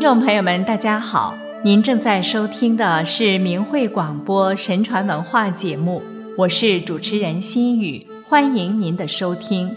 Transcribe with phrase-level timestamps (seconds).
[0.00, 6.02] 听众朋友们，大家好，您正在收听的是明慧广播神传文化节目，
[6.38, 9.70] 我是主持人心雨，欢迎您的收听。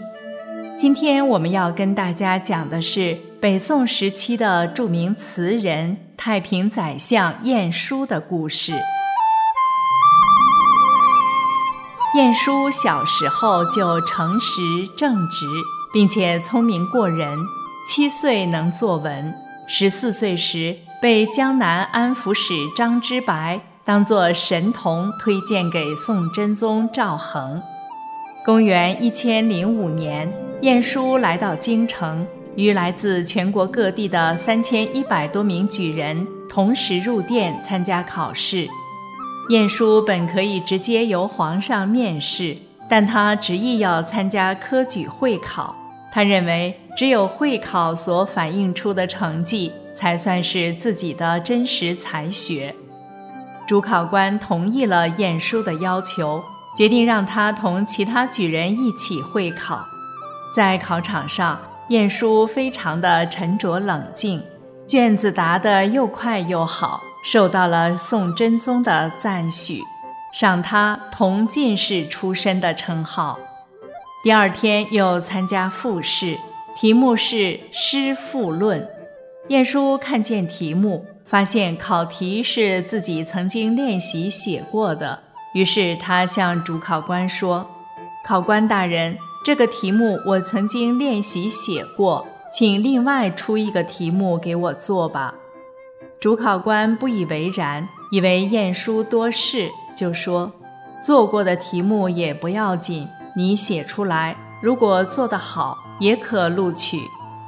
[0.78, 8.72] 今天我们要跟大家讲的是北宋时期的著名词人、太平宰相晏殊的故事。
[12.16, 15.44] 晏殊小时候就诚实正直，
[15.92, 17.38] 并且聪明过人。
[17.86, 19.30] 七岁能作文，
[19.66, 27.60] 十四岁时被江南安抚使张之白当作神童推荐给宋真宗赵恒。
[28.44, 38.68] 公元一千零五年，晏殊来到京城，与来自全国各地的三千一百多名举人同时入殿参加考试。
[39.48, 42.54] 晏殊本可以直接由皇上面试，
[42.88, 45.74] 但他执意要参加科举会考。
[46.12, 52.74] 他认为，只有会考所反映出的成绩，才算是自己的真实才学。
[53.66, 56.42] 主考官同意了晏殊的要求，
[56.76, 59.84] 决定让他同其他举人一起会考。
[60.54, 64.42] 在考场上，晏殊非常的沉着冷静，
[64.86, 67.00] 卷子答得又快又好。
[67.24, 69.80] 受到了宋真宗的赞许，
[70.34, 73.38] 赏他同进士出身的称号。
[74.22, 76.36] 第二天又参加复试，
[76.76, 77.36] 题目是
[77.70, 78.80] 《诗赋论》。
[79.48, 85.20] 晏殊看见题目，发现考题是自己曾经练习写过的，
[85.54, 87.64] 于是他向主考官说
[88.26, 95.32] ：“考官大人，这个题目我曾经练习写过，请另外出一个题目给我做吧。”
[96.18, 100.50] 主考官不以为然，以为晏殊多事，就说
[101.04, 107.00] ：“做过的题目也不要紧，你写出来，如果做得好，也可录取。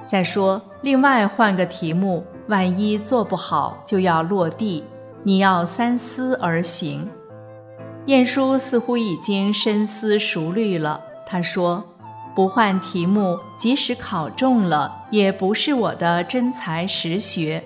[0.04, 4.84] 再说，另外换个题目，万一做不好，就要落地，
[5.24, 7.08] 你要三思而行。”
[8.06, 11.82] 晏殊似乎已经深思熟虑了，他说
[12.36, 17.64] ：“不换题目，即使考中了，也不是我的真才实学。”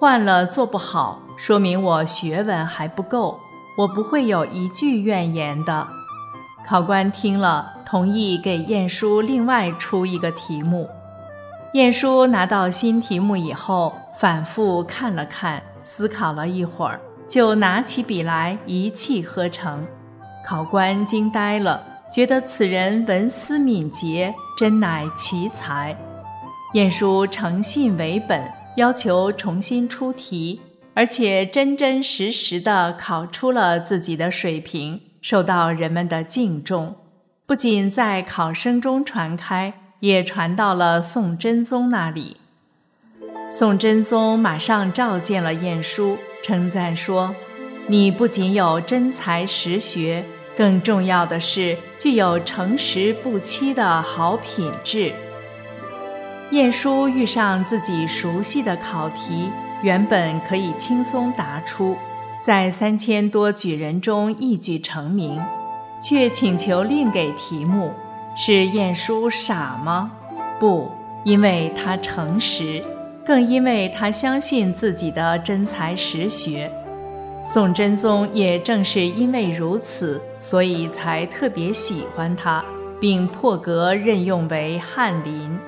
[0.00, 3.38] 换了做不好，说明我学问还不够，
[3.76, 5.86] 我不会有一句怨言的。
[6.66, 10.88] 考官听了，同意给晏殊另外出一个题目。
[11.74, 19.86] 晏殊拿到新题目以后，反复看了看，思考了一会儿，就拿起笔来一气呵成。
[20.46, 25.96] 考官惊呆了，觉得此人文思敏捷，真乃奇才。
[26.72, 28.42] 晏殊诚信为本。
[28.76, 30.60] 要求重新出题，
[30.94, 36.94] 而且真真实实的考出了自己的水平，受到人们的敬重。
[37.46, 42.36] 不仅在考生中传开，也传到了宋真宗那里。
[43.50, 47.34] 宋真宗马上召见了晏殊，称赞说
[47.88, 50.22] ：“你不仅有真才实学，
[50.54, 55.10] 更重要的是具有诚实不欺的好品质。”
[56.52, 59.50] 晏殊遇上自己熟悉的考题，
[59.82, 61.96] 原本可以轻松答出，
[62.44, 65.42] 在三千多举人中一举成名，
[65.98, 67.90] 却请求另给题目，
[68.36, 70.12] 是晏殊傻吗？
[70.60, 70.90] 不，
[71.24, 72.84] 因为他诚实，
[73.24, 76.70] 更因为他相信自己的真才实学。
[77.46, 82.62] 宋真宗也正是因为如此，所以才特别喜欢他，
[83.00, 85.58] 并破格任用为翰林。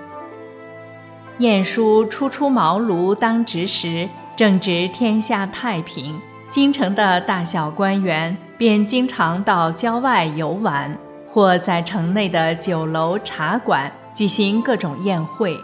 [1.39, 4.07] 晏殊初出茅庐当执时，
[4.37, 6.21] 正值天下太平，
[6.56, 10.91] 京城的大小官员便经常到郊外游玩，
[11.28, 15.55] 或在城内的酒楼茶馆举行各种宴会。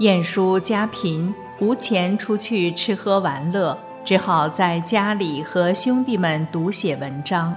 [0.00, 3.74] 晏殊家贫，无钱出去吃喝玩乐，
[4.04, 7.56] 只好在家里和兄弟们读写文章。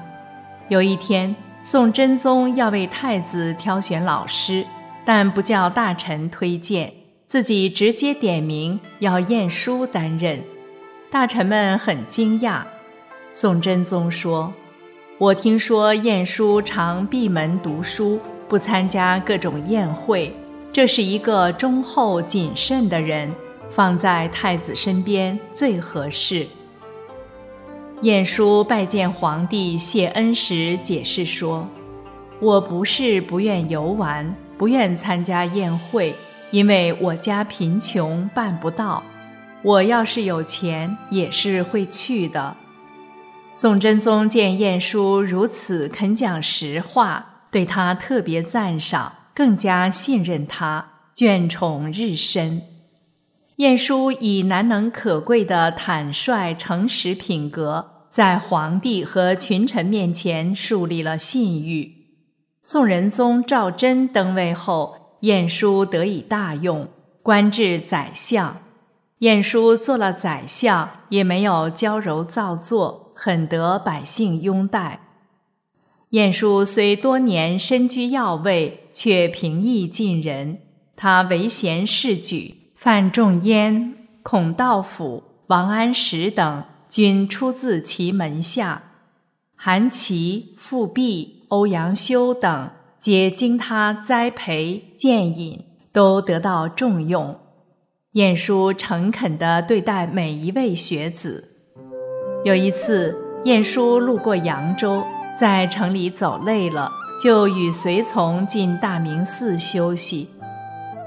[0.70, 4.66] 有一天，宋真宗要为太子挑选老师，
[5.04, 6.90] 但不叫大臣推荐。
[7.28, 10.40] 自己直接点名要晏殊担任，
[11.12, 12.62] 大臣们很惊讶。
[13.34, 14.52] 宋真宗说
[15.20, 18.18] ：“我听说晏殊常闭门读书，
[18.48, 20.34] 不参加各种宴会，
[20.72, 23.30] 这是一个忠厚谨慎的人，
[23.70, 26.48] 放在太子身边最合适。”
[28.04, 31.68] 晏殊拜见皇帝谢恩时解释说
[32.40, 36.16] ：“我不是不愿游玩，不愿参加宴会。”
[36.52, 39.04] 因为我家贫穷，办不到。
[39.64, 42.56] 我要是有钱，也是会去的。
[43.54, 50.86] 宋真宗见晏殊如此肯讲实话，对他特别赞赏，更加信任他，
[51.16, 52.62] 眷宠日深。
[53.58, 61.92] 晏殊以难能可贵的坦率诚实品格，在皇帝和群臣面前树立了信誉。
[62.64, 66.88] 宋仁宗赵祯登位后，晏殊得以大用，
[67.22, 68.58] 官至宰相。
[69.22, 75.00] 晏殊做了宰相，也没有娇柔造作，很得百姓拥戴。
[76.10, 80.58] 晏殊虽多年身居要位，却平易近人。
[80.96, 82.72] 他为贤是举。
[82.74, 88.82] 范仲淹、孔道辅、王安石等均出自其门下，
[89.56, 95.64] 韩琦、富弼、欧阳修等皆经他栽培荐引，
[95.94, 97.40] 都得到重用。
[98.14, 101.48] 晏殊诚恳地对待每一位学子。
[102.44, 105.02] 有一次，晏殊路过扬州，
[105.40, 106.92] 在城里走累了，
[107.24, 110.28] 就与随从进大明寺休息。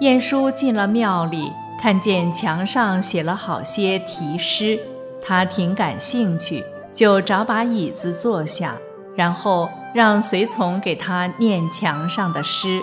[0.01, 1.53] 晏殊进了庙里。
[1.79, 4.79] 看见墙上写了好些题诗，
[5.23, 6.65] 他挺感兴趣，
[6.95, 8.75] 就找把椅子坐下，
[9.15, 12.81] 然后让随从给他念墙上的诗，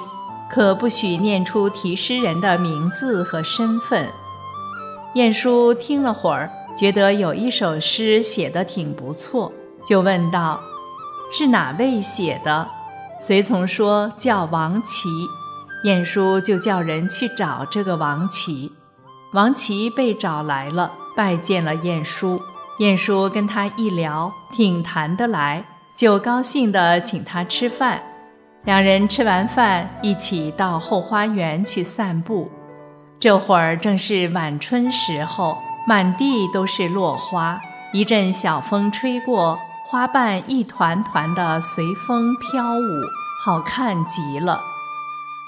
[0.53, 4.12] 可不许念出题诗人的名字和身份。
[5.13, 9.51] 晏殊听了会儿，觉得有一首诗写得挺不错，
[9.86, 10.59] 就问道
[11.31, 12.68] ：“是哪位写的？”
[13.21, 15.07] 随从说叫王琦，
[15.86, 18.71] 晏殊就叫人去找这个王琦。
[19.33, 22.42] 王琦被找来了，拜见了晏殊。
[22.80, 25.63] 晏殊跟他一聊，挺谈得来，
[25.95, 28.01] 就高兴地请他吃饭。
[28.63, 32.51] 两人吃完饭，一起到后花园去散步。
[33.19, 37.59] 这会儿正是晚春时候，满地都是落花，
[37.91, 42.85] 一阵小风吹过，花瓣一团团的随风飘舞，
[43.43, 44.61] 好看极了。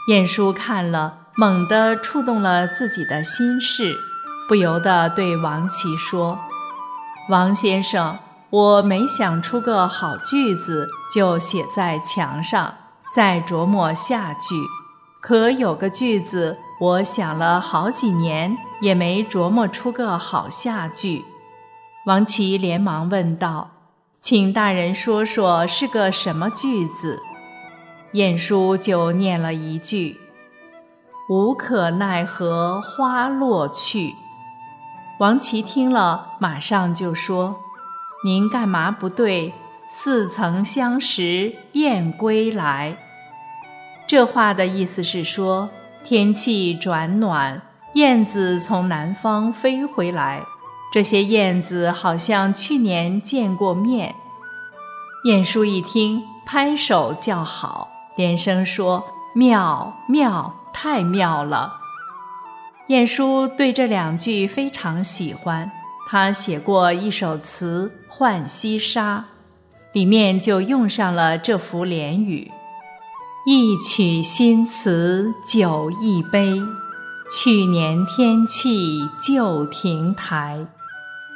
[0.07, 1.19] 晏殊看了。
[1.35, 3.97] 猛地触动了自己的心事，
[4.47, 6.37] 不由得对王琦说
[7.27, 8.19] ：“王先生，
[8.51, 12.71] 我没想出个好句子，就写在墙上，
[13.13, 14.55] 再琢磨下句。
[15.21, 21.23] 可有个句子，我想了好几年，也没琢磨出个好下句。”
[22.07, 23.71] 王琦连忙问道
[24.19, 27.19] ：“请大人说说是个什么句子？”
[28.13, 30.17] 晏殊就念了一句。
[31.29, 34.13] 无可奈何花落去。
[35.19, 37.55] 王琦听了，马上就说
[38.25, 39.53] ：“您干嘛不对？
[39.89, 42.97] 似曾相识燕归来。”
[44.07, 45.69] 这话的意思是说，
[46.03, 47.61] 天气转暖，
[47.93, 50.43] 燕子从南方飞回来，
[50.93, 54.13] 这些燕子好像去年见过面。
[55.25, 59.03] 晏殊一听，拍手叫好，连声说
[59.33, 61.75] ：“妙妙！”太妙了！
[62.87, 65.71] 晏殊对这两句非常喜欢，
[66.09, 69.19] 他写过一首词《浣溪沙》，
[69.93, 72.51] 里面就用上了这幅联语
[73.45, 76.61] ：“一曲新词酒一杯，
[77.29, 80.65] 去年天气旧亭台，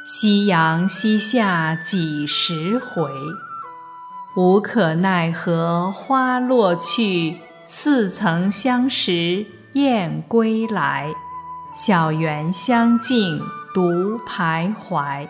[0.06, 3.10] 夕阳西下几时回？
[4.36, 7.36] 无可奈何花落去。”
[7.70, 9.44] 似曾相识
[9.74, 11.12] 燕归来，
[11.76, 13.38] 小园香径
[13.74, 15.28] 独徘徊。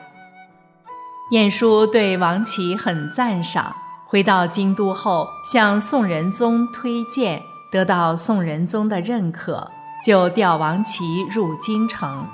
[1.33, 3.75] 晏殊对王琦很赞赏，
[4.11, 9.71] 回到京都后向宋仁宗推荐，得到宋仁宗的认可，
[10.03, 12.25] 就调王琦入京城。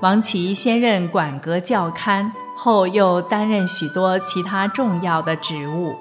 [0.00, 5.94] 王琦先任馆阁校勘，后又担任许多其他重要的职务。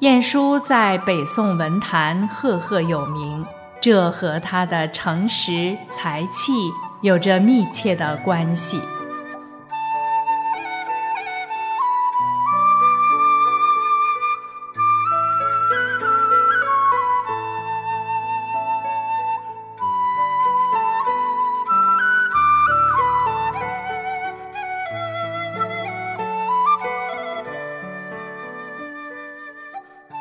[0.00, 3.46] 晏殊在北宋文坛赫赫有名，
[3.80, 6.52] 这和他的诚实才气
[7.00, 8.78] 有着密切的关系。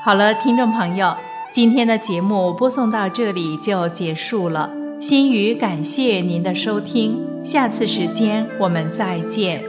[0.07, 1.13] 好了听众朋友
[1.51, 4.71] 今天的节目播送到这里就结束了。
[5.01, 9.61] 心语感谢您的收听下次时间我们再见。